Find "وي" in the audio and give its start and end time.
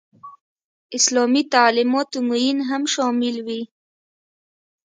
3.47-3.61